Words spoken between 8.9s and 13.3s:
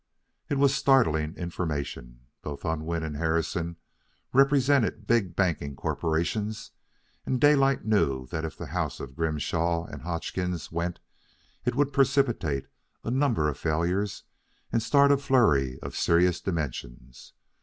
of Grimshaw and Hodgkins went it would precipitate a